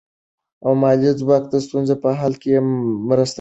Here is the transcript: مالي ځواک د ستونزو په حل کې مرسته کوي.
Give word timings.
مالي 0.81 1.11
ځواک 1.21 1.43
د 1.49 1.55
ستونزو 1.65 1.95
په 2.03 2.09
حل 2.19 2.33
کې 2.41 2.51
مرسته 3.09 3.25
کوي. 3.25 3.29